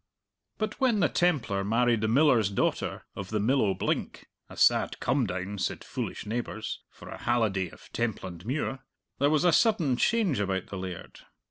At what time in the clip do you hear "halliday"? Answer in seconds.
7.21-7.69